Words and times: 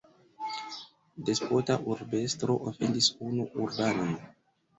Despota 1.29 1.75
urbestro 1.91 2.57
ofendis 2.73 3.11
unu 3.29 3.47
urbanon. 3.69 4.13